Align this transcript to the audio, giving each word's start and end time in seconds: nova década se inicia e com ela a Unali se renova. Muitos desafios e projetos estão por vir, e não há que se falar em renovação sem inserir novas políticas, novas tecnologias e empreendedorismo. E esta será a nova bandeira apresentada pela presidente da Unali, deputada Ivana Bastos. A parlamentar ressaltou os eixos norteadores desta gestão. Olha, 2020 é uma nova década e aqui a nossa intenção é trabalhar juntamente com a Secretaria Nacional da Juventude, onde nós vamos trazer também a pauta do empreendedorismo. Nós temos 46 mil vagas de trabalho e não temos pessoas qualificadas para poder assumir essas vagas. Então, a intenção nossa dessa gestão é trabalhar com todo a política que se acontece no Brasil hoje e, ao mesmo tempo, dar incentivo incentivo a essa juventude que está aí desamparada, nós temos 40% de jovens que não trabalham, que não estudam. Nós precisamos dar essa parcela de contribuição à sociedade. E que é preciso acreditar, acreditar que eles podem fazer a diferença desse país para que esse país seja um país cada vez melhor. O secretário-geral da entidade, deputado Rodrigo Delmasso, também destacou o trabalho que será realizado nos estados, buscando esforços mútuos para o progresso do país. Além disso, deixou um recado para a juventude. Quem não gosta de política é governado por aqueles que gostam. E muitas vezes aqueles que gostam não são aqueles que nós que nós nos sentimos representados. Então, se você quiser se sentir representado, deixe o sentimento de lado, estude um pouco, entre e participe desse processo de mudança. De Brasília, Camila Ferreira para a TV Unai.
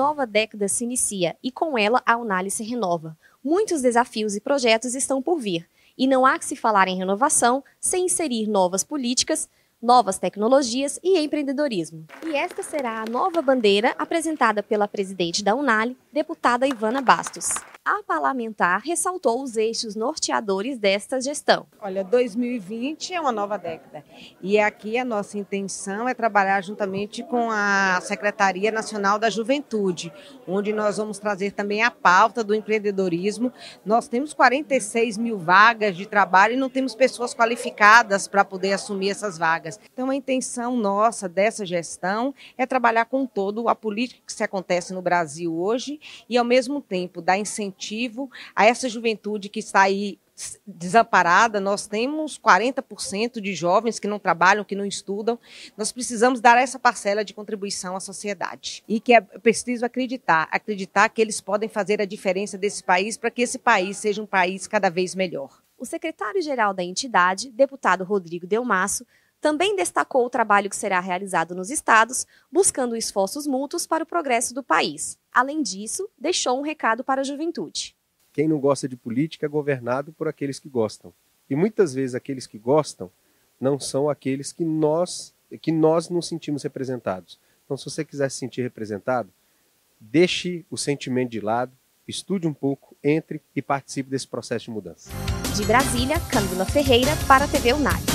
nova 0.00 0.26
década 0.26 0.66
se 0.66 0.82
inicia 0.82 1.36
e 1.42 1.52
com 1.52 1.76
ela 1.76 2.02
a 2.06 2.16
Unali 2.16 2.50
se 2.50 2.64
renova. 2.64 3.14
Muitos 3.44 3.82
desafios 3.82 4.34
e 4.34 4.40
projetos 4.40 4.94
estão 4.94 5.20
por 5.20 5.38
vir, 5.38 5.68
e 5.96 6.06
não 6.06 6.24
há 6.24 6.38
que 6.38 6.46
se 6.46 6.56
falar 6.56 6.88
em 6.88 6.96
renovação 6.96 7.62
sem 7.78 8.06
inserir 8.06 8.46
novas 8.46 8.82
políticas, 8.82 9.46
novas 9.80 10.18
tecnologias 10.18 10.98
e 11.02 11.18
empreendedorismo. 11.18 12.06
E 12.26 12.34
esta 12.34 12.62
será 12.62 13.02
a 13.02 13.10
nova 13.10 13.42
bandeira 13.42 13.94
apresentada 13.98 14.62
pela 14.62 14.88
presidente 14.88 15.44
da 15.44 15.54
Unali, 15.54 15.94
deputada 16.10 16.66
Ivana 16.66 17.02
Bastos. 17.02 17.50
A 17.82 18.02
parlamentar 18.02 18.82
ressaltou 18.82 19.42
os 19.42 19.56
eixos 19.56 19.96
norteadores 19.96 20.76
desta 20.76 21.18
gestão. 21.18 21.66
Olha, 21.80 22.04
2020 22.04 23.14
é 23.14 23.20
uma 23.20 23.32
nova 23.32 23.56
década 23.56 24.04
e 24.42 24.58
aqui 24.58 24.98
a 24.98 25.04
nossa 25.04 25.38
intenção 25.38 26.06
é 26.06 26.12
trabalhar 26.12 26.62
juntamente 26.62 27.22
com 27.22 27.50
a 27.50 27.98
Secretaria 28.02 28.70
Nacional 28.70 29.18
da 29.18 29.30
Juventude, 29.30 30.12
onde 30.46 30.74
nós 30.74 30.98
vamos 30.98 31.18
trazer 31.18 31.52
também 31.52 31.82
a 31.82 31.90
pauta 31.90 32.44
do 32.44 32.54
empreendedorismo. 32.54 33.50
Nós 33.82 34.06
temos 34.06 34.34
46 34.34 35.16
mil 35.16 35.38
vagas 35.38 35.96
de 35.96 36.04
trabalho 36.04 36.52
e 36.52 36.58
não 36.58 36.68
temos 36.68 36.94
pessoas 36.94 37.32
qualificadas 37.32 38.28
para 38.28 38.44
poder 38.44 38.74
assumir 38.74 39.08
essas 39.08 39.38
vagas. 39.38 39.80
Então, 39.90 40.10
a 40.10 40.14
intenção 40.14 40.76
nossa 40.76 41.26
dessa 41.26 41.64
gestão 41.64 42.34
é 42.58 42.66
trabalhar 42.66 43.06
com 43.06 43.24
todo 43.24 43.70
a 43.70 43.74
política 43.74 44.20
que 44.26 44.32
se 44.34 44.44
acontece 44.44 44.92
no 44.92 45.00
Brasil 45.00 45.58
hoje 45.58 45.98
e, 46.28 46.36
ao 46.36 46.44
mesmo 46.44 46.82
tempo, 46.82 47.22
dar 47.22 47.38
incentivo 47.38 47.69
incentivo 47.70 48.30
a 48.54 48.66
essa 48.66 48.88
juventude 48.88 49.48
que 49.48 49.60
está 49.60 49.82
aí 49.82 50.18
desamparada, 50.66 51.60
nós 51.60 51.86
temos 51.86 52.38
40% 52.38 53.40
de 53.40 53.54
jovens 53.54 53.98
que 53.98 54.08
não 54.08 54.18
trabalham, 54.18 54.64
que 54.64 54.74
não 54.74 54.86
estudam. 54.86 55.38
Nós 55.76 55.92
precisamos 55.92 56.40
dar 56.40 56.56
essa 56.56 56.78
parcela 56.78 57.22
de 57.22 57.34
contribuição 57.34 57.94
à 57.94 58.00
sociedade. 58.00 58.82
E 58.88 59.00
que 59.00 59.12
é 59.12 59.20
preciso 59.20 59.84
acreditar, 59.84 60.48
acreditar 60.50 61.10
que 61.10 61.20
eles 61.20 61.42
podem 61.42 61.68
fazer 61.68 62.00
a 62.00 62.06
diferença 62.06 62.56
desse 62.56 62.82
país 62.82 63.18
para 63.18 63.30
que 63.30 63.42
esse 63.42 63.58
país 63.58 63.98
seja 63.98 64.22
um 64.22 64.26
país 64.26 64.66
cada 64.66 64.88
vez 64.88 65.14
melhor. 65.14 65.60
O 65.76 65.84
secretário-geral 65.84 66.72
da 66.72 66.82
entidade, 66.82 67.50
deputado 67.50 68.04
Rodrigo 68.04 68.46
Delmasso, 68.46 69.04
também 69.40 69.74
destacou 69.74 70.26
o 70.26 70.30
trabalho 70.30 70.68
que 70.68 70.76
será 70.76 71.00
realizado 71.00 71.54
nos 71.54 71.70
estados, 71.70 72.26
buscando 72.52 72.96
esforços 72.96 73.46
mútuos 73.46 73.86
para 73.86 74.04
o 74.04 74.06
progresso 74.06 74.54
do 74.54 74.62
país. 74.62 75.18
Além 75.32 75.62
disso, 75.62 76.08
deixou 76.18 76.58
um 76.58 76.62
recado 76.62 77.02
para 77.02 77.22
a 77.22 77.24
juventude. 77.24 77.96
Quem 78.32 78.46
não 78.46 78.60
gosta 78.60 78.86
de 78.86 78.96
política 78.96 79.46
é 79.46 79.48
governado 79.48 80.12
por 80.12 80.28
aqueles 80.28 80.58
que 80.58 80.68
gostam. 80.68 81.12
E 81.48 81.56
muitas 81.56 81.94
vezes 81.94 82.14
aqueles 82.14 82.46
que 82.46 82.58
gostam 82.58 83.10
não 83.60 83.80
são 83.80 84.08
aqueles 84.08 84.52
que 84.52 84.64
nós 84.64 85.34
que 85.60 85.72
nós 85.72 86.08
nos 86.08 86.28
sentimos 86.28 86.62
representados. 86.62 87.36
Então, 87.64 87.76
se 87.76 87.84
você 87.84 88.04
quiser 88.04 88.30
se 88.30 88.38
sentir 88.38 88.62
representado, 88.62 89.28
deixe 89.98 90.64
o 90.70 90.76
sentimento 90.76 91.30
de 91.30 91.40
lado, 91.40 91.72
estude 92.06 92.46
um 92.46 92.54
pouco, 92.54 92.96
entre 93.02 93.42
e 93.54 93.60
participe 93.60 94.08
desse 94.08 94.28
processo 94.28 94.66
de 94.66 94.70
mudança. 94.70 95.10
De 95.56 95.64
Brasília, 95.64 96.20
Camila 96.30 96.64
Ferreira 96.64 97.10
para 97.26 97.46
a 97.46 97.48
TV 97.48 97.72
Unai. 97.72 98.09